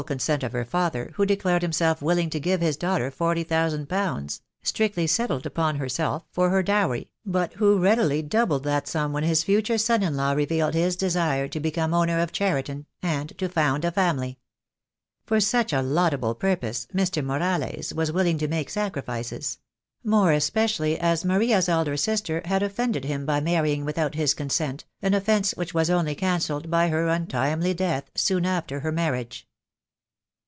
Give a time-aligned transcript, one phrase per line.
[0.07, 4.41] consent of her father, who declared himself willing to give his daughter forty thousand pounds,
[4.63, 9.43] strictly settled upon herself, for her dowry, but who readily doubled that sum when his
[9.43, 13.85] future son in law revealed his desire to become owner of Cheriton, and to found
[13.85, 14.39] a family.
[15.23, 17.23] For such a laudable purpose Mr.
[17.23, 19.59] Morales was willing to make sacrifices;
[20.03, 25.13] more especially as Maria's elder sister had offended him by marrying without his consent, an
[25.13, 29.47] offence which was only cancelled by her untimely death soon after her marriage.